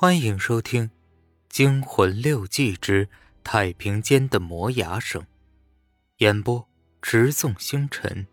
[0.00, 0.88] 欢迎收听
[1.50, 3.06] 《惊魂六记之
[3.44, 5.20] 太平间的磨牙声》，
[6.16, 6.66] 演播：
[7.02, 8.26] 直纵星辰。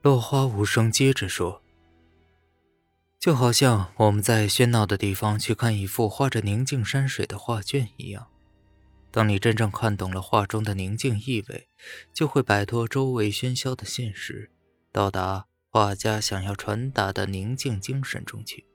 [0.00, 1.62] 落花无声，接着说
[3.20, 8.28] ：“就好像我们在喧闹的地方去看一幅画着宁静山水的画卷一样，
[9.10, 11.68] 当你真正看懂了画中的宁静意味，
[12.14, 14.50] 就会摆脱周围喧嚣的现实，
[14.90, 18.66] 到达。”画家想要传达的宁静精神中去，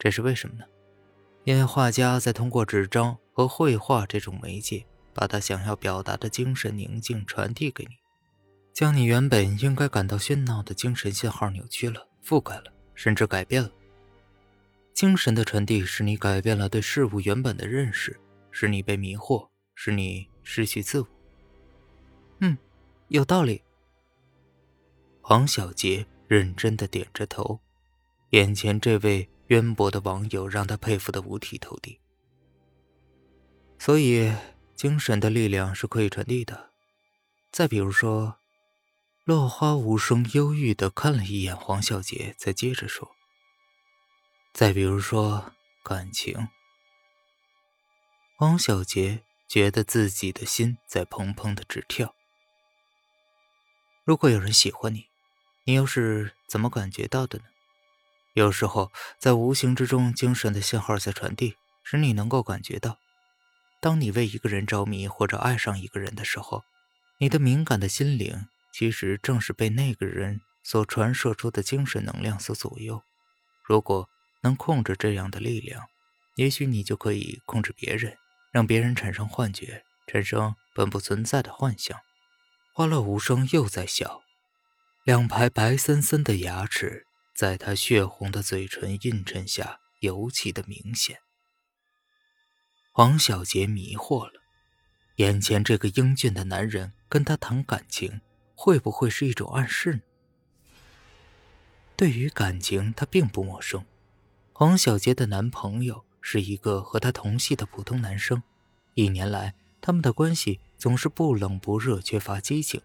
[0.00, 0.64] 这是为什么呢？
[1.44, 7.90] 因为画家在通过纸张和绘画这种媒介，把他想要表达的精神宁静传递给你，
[8.72, 13.70] 将你原本应该感到喧闹的精神信号扭曲了、覆盖了，甚至改变了。
[14.94, 18.18] 精神的传递使你改变了对事物原本的认识，
[18.50, 21.06] 使你被迷惑，使你失去自我。
[22.38, 22.56] 嗯，
[23.08, 23.62] 有道理。
[25.20, 27.60] 黄小杰认真的点着头，
[28.30, 31.98] 眼前这位渊博的网友让他佩服的五体投地。
[33.80, 34.32] 所以，
[34.76, 36.70] 精神的力量是可以传递的。
[37.50, 38.38] 再比如说，
[39.24, 43.10] 落花无声，忧郁的看了一眼黄小杰，再接着说
[44.54, 46.48] ：“再比如说感情。”
[48.38, 52.14] 黄小杰觉得自己的心在砰砰的直跳。
[54.04, 55.06] 如果有人喜欢你，
[55.64, 57.44] 你又是怎么感觉到的呢？
[58.34, 62.98] 有时候，在无形之中，精神的信号在传递，使你能够感觉到。
[63.80, 66.62] 当你为一个人着迷或者爱上一个人的时候，
[67.18, 73.02] 你的敏感的心灵其实正是被那个人所传射出的精神能量所左右。
[73.64, 74.08] 如果
[74.42, 75.86] 能控制这样的力量，
[76.36, 78.16] 也许你就可以控制别人，
[78.52, 81.98] 让别人产生幻觉，产生本不存在的幻想。
[82.72, 84.22] 花落无声，又在笑。
[85.04, 87.06] 两排白森森的牙齿，
[87.40, 91.20] 在他血红的嘴唇映衬下尤其的明显。
[92.92, 94.42] 黄小杰迷惑了，
[95.16, 98.20] 眼前这个英俊的男人跟他谈感情，
[98.54, 100.00] 会不会是一种暗示呢？
[101.96, 103.86] 对于感情，他并不陌生。
[104.52, 108.42] 黄小杰的男朋友是一个和他同系的普通男生，
[108.92, 112.82] 一年来，他们的关系总是不冷不热，缺乏激情。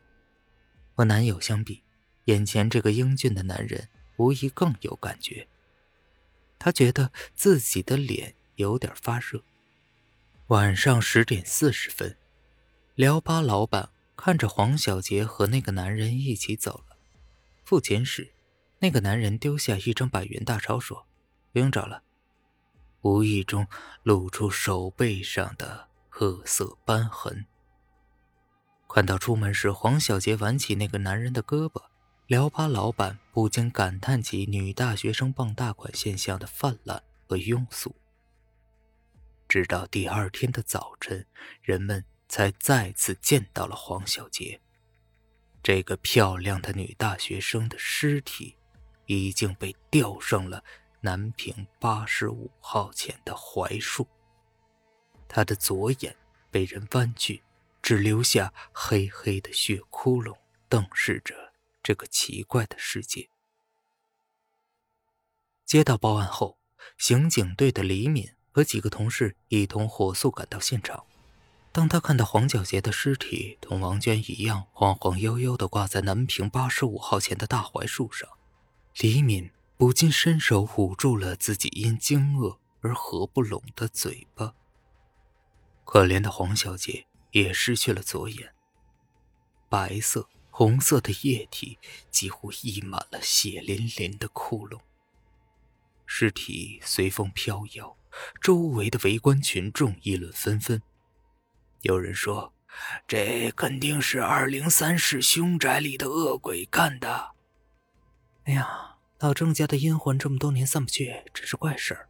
[0.93, 1.83] 和男友相比，
[2.23, 5.47] 眼前这个英俊的男人无疑更有感觉。
[6.57, 9.43] 他觉得自己的脸有点发热。
[10.47, 12.17] 晚上十点四十分，
[12.95, 16.97] 聊吧老板看着黄小杰和那个男人一起走了。
[17.63, 18.31] 付钱时，
[18.79, 21.07] 那个男人丢下一张百元大钞，说
[21.51, 22.03] ：“不用找了。”
[23.01, 23.67] 无意中
[24.03, 27.45] 露出手背上的褐色斑痕。
[28.87, 31.83] 看到出门时黄小杰挽起那个男人的胳膊。
[32.27, 37.95] 聊吧老板不禁感叹起女大学生傍大款现象的泛滥和庸俗。
[39.47, 41.27] 直到第二天的早晨，
[41.61, 44.59] 人们才再次见到了黄小杰。
[45.61, 48.55] 这个漂亮的女大学生的尸体
[49.05, 50.63] 已经被吊上了
[51.01, 54.07] 南平八十五号前的槐树。
[55.27, 56.15] 她的左眼
[56.49, 57.43] 被人剜去，
[57.83, 60.35] 只留下黑黑的血窟窿，
[60.67, 61.53] 瞪视着。
[61.85, 63.29] 这个奇怪的世界。
[65.67, 66.57] 接到报案后，
[66.97, 71.05] 刑警队的李敏和几个同事一同火速赶到现场。
[71.71, 78.27] 当他看到黄小杰的尸体同王娟一样晃晃悠悠地挂在南平八十五号前的大槐树上，
[78.97, 84.55] 李敏不禁伸手捂住了自己因惊愕而合不拢的嘴巴。
[85.83, 88.55] 可怜的黄小杰也失去了左眼，
[89.69, 90.27] 白色。
[90.57, 91.77] 红色的液体
[92.09, 94.79] 几乎溢满了血淋淋的窟窿。
[96.05, 97.97] 尸体随风飘摇，
[98.41, 100.81] 周围的围观群众议论纷纷。
[101.81, 102.53] 有人说
[103.05, 107.31] ：“这肯定是二零三室凶宅里的恶鬼干的。”
[108.45, 112.07] 哎呀，老郑家的阴魂这么多年散不去，真是怪事儿。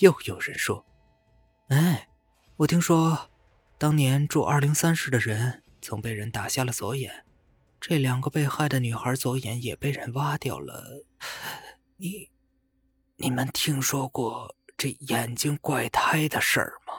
[0.00, 0.84] 又有人说
[1.68, 2.10] ：“哎，
[2.58, 3.30] 我听说，
[3.78, 7.24] 当年住二零三室的人……”曾被人打瞎了左眼，
[7.80, 11.02] 这两个被害的女孩左眼也被人挖掉了。
[11.96, 12.28] 你、
[13.16, 16.92] 你们听说过这眼睛怪胎的事儿吗？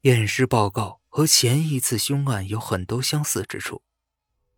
[0.00, 3.82] 验尸报告和前一次凶案有很多相似之处。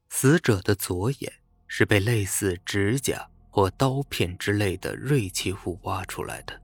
[0.09, 1.33] 死者的左眼
[1.67, 6.63] 是被类似指甲或刀片之类的锐器物挖出来的，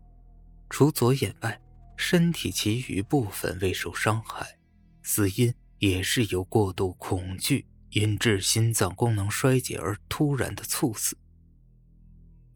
[0.68, 1.60] 除左眼外，
[1.96, 4.56] 身体其余部分未受伤害，
[5.02, 5.52] 死因。
[5.80, 11.16] 也是由过度恐惧引致心脏功能衰竭而突然的猝死。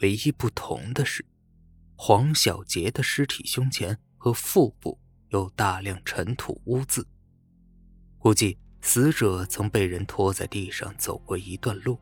[0.00, 1.24] 唯一不同的是，
[1.96, 5.00] 黄小杰的尸体胸前和腹部
[5.30, 7.06] 有大量尘土污渍，
[8.18, 11.98] 估计死者曾被人拖在地上走过一段路。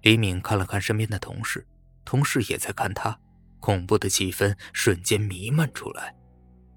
[0.00, 1.66] 李敏看了看身边的同事，
[2.06, 3.20] 同事也在看他，
[3.60, 6.16] 恐怖的气氛瞬间弥漫出来，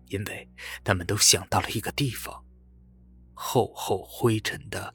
[0.07, 0.49] 因为
[0.83, 2.43] 他们都想到了一个地方——
[3.49, 4.93] 厚厚灰尘的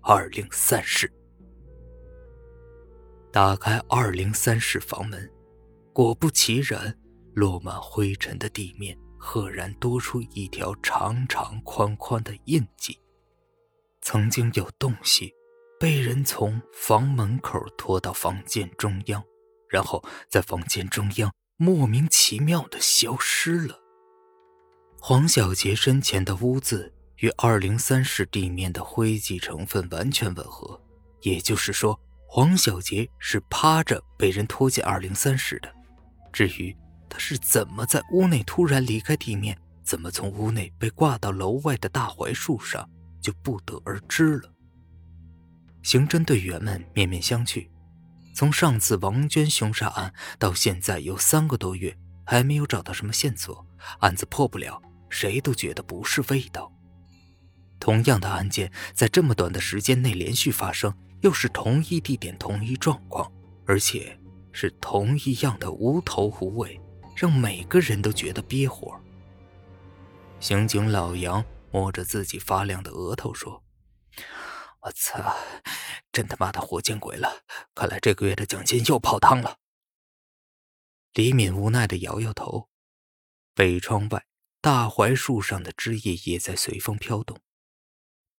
[0.00, 1.12] 二零三室。
[3.30, 5.30] 打开二零三室房门，
[5.92, 6.98] 果不其然，
[7.34, 12.98] 落满灰尘的地面赫然多出一条长长宽宽的印记。
[14.00, 15.34] 曾经有东西
[15.78, 19.22] 被人从房门口拖到房间中央，
[19.68, 23.78] 然后在房间中央莫名其妙的消失了。
[24.98, 30.80] 黄小杰身前的污渍与二零三室地面的灰迹成分完全吻合，
[31.22, 31.98] 也就是说。
[32.32, 35.68] 黄小杰是趴着被人拖进二零三室的，
[36.32, 36.72] 至于
[37.08, 42.88] 他是怎么在屋内突然离开地面，怎么从屋内被挂到楼外的大槐树上，
[43.20, 44.54] 就不得而知了。
[45.82, 47.68] 刑侦队员们面面相觑，
[48.32, 53.66] 从上次王娟凶杀案到现在有三个多月，还没有找到什么线索，
[53.98, 56.72] 案子破不了，谁都觉得不是味道。
[57.80, 60.94] 同样的案件在这么短的时间内连续发生。
[61.22, 63.30] 又是同一地点、同一状况，
[63.66, 64.18] 而且
[64.52, 66.80] 是同一样的无头无尾，
[67.14, 68.98] 让每个人都觉得憋火。
[70.38, 73.62] 刑警老杨摸着自己发亮的额头说
[74.80, 75.36] ：“我操，
[76.10, 77.42] 真他妈的活见鬼了！
[77.74, 79.58] 看来这个月的奖金又泡汤了。”
[81.12, 82.70] 李敏无奈的摇摇头。
[83.54, 84.24] 北窗外，
[84.62, 87.38] 大槐树上的枝叶也在随风飘动。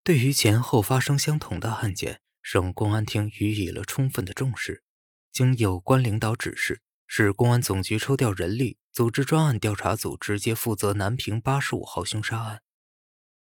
[0.03, 4.83] 对于前后发生相同的案件，省公安厅予以了充分的重视，
[5.31, 12.63] 经有关领导指示，市公安总局抽调人力组织专案调查组，直接负责南平八十五号凶杀案。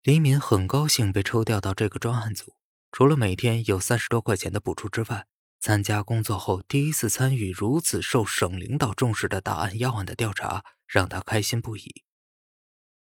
[0.02, 2.56] 李敏很高兴被抽调到这个专案组，
[2.92, 5.26] 除了每天有三十多块钱的补助之外，
[5.60, 12.04] 参加工作后第一次参与如此受省领导重视的大案要案的调查，让他开心不已。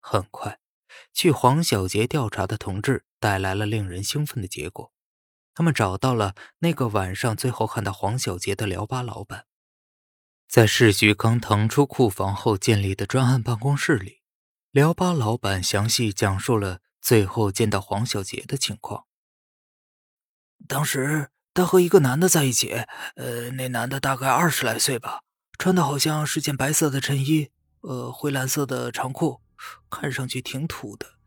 [0.00, 0.58] 很快，
[1.12, 4.92] 去黄小杰调查的同志带来了令人兴奋的结果。
[5.54, 9.46] 他们找到了那个晚上最后看到黄小杰的聊吧老板，
[10.48, 14.22] 在市局刚腾出库房后建立的专案办公室里，
[14.70, 19.06] 聊吧老板详细讲述了最后见到黄小杰的情况。
[20.68, 22.84] 当时他和一个男的在一起，
[23.16, 25.22] 呃，那男的大概二十来岁吧，
[25.58, 27.50] 穿的好像是件白色的衬衣，
[27.80, 29.40] 呃，灰蓝色的长裤，
[29.90, 31.17] 看上去挺土的，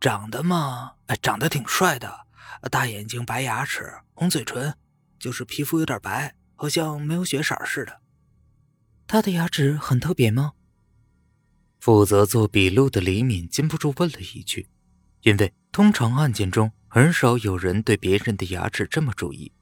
[0.00, 2.26] 长得嘛，长得挺帅的。
[2.70, 4.74] 大眼睛、白牙齿、红嘴唇，
[5.18, 8.00] 就是皮肤有点白，好像没有血色似的。
[9.06, 10.52] 他的牙齿很特别吗？
[11.78, 14.68] 负责做笔录的李敏禁不住问了一句，
[15.22, 19.52] 因为通常案件中很少有人对别人的牙齿这么注意。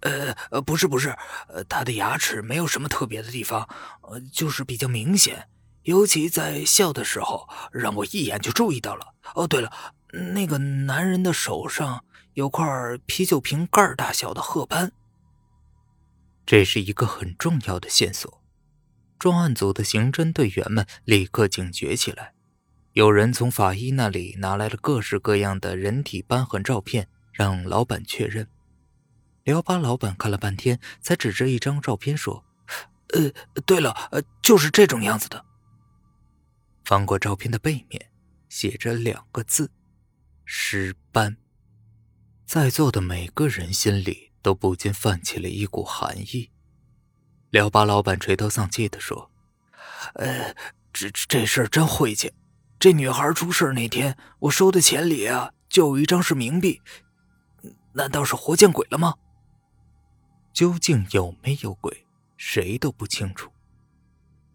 [0.00, 1.16] 呃呃，不是不是，
[1.48, 3.68] 呃，他的牙齿没有什么特别的地方，
[4.02, 5.48] 呃，就是比较明显，
[5.86, 9.14] 尤其在笑的时候，让我一眼就注意到了。
[9.34, 9.72] 哦，对了。
[10.34, 12.04] 那个男人的手上
[12.34, 12.66] 有块
[13.06, 14.90] 啤酒瓶盖大小的褐斑，
[16.44, 18.42] 这是一个很重要的线索。
[19.18, 22.32] 专案组的刑侦队员们立刻警觉起来。
[22.92, 28.48] 有人从法医那里拿来了各式各样的人体斑痕照片，让老板确认。
[29.44, 32.44] 聊吧老板看了半天，才指着一张照片说
[33.14, 33.30] ：“呃，
[33.64, 35.44] 对了，呃，就是这种样子的。”
[36.86, 38.12] 翻过照片的背面，
[38.48, 39.72] 写着两个字。
[40.44, 41.36] 尸斑，
[42.46, 46.52] 在座的每个人心里都不禁泛起了一股寒意。
[47.50, 49.32] 聊吧老板垂头丧气的说
[50.14, 50.54] ：“呃，
[50.92, 52.32] 这这事儿真晦气。
[52.78, 56.80] 这女孩出事那天，我收的钱里啊，就有一张是冥币。
[57.94, 59.14] 难道是活见鬼了吗？
[60.52, 63.50] 究竟有没有鬼，谁都不清楚。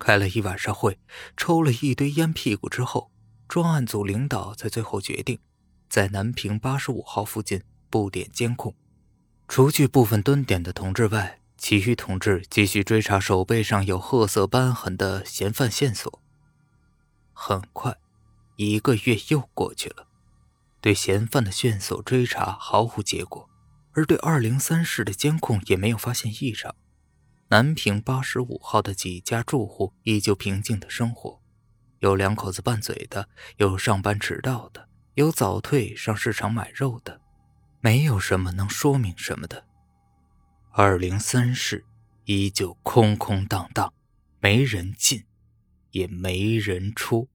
[0.01, 0.98] 开了一晚上会，
[1.38, 3.12] 抽了一堆烟屁股之后，
[3.48, 5.38] 专案组领导在最后决定。”
[5.88, 8.74] 在南平八十五号附近布点监控，
[9.48, 16.22] 除去部分蹲点的同志外，其余同志继续追查手背上有褐色斑痕的嫌犯线索。
[17.34, 17.98] 很快，
[18.55, 20.08] 一个月又过去了，
[20.79, 23.50] 对嫌犯的线索追查毫无结果，
[23.91, 26.74] 而对二零三室的监控也没有发现异常。
[27.51, 31.41] 南平八十五号的几家住户依旧平静的生活，
[32.00, 33.27] 有两口子拌嘴的，
[33.58, 34.88] 有上班迟到的。
[35.15, 37.20] 有早退上市场买肉的，
[37.81, 39.65] 没有什么能说明什么的。
[40.72, 41.84] 二零三室
[42.24, 43.93] 依旧空空荡荡，
[44.39, 45.25] 没人进，
[45.89, 47.27] 也没人出。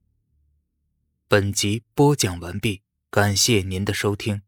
[1.29, 2.81] 本集播讲完毕，
[3.11, 4.46] 感谢您的收听。